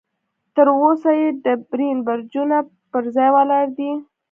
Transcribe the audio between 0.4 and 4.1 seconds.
تر اوسه یې ډبرین برجونه پر ځای ولاړ دي.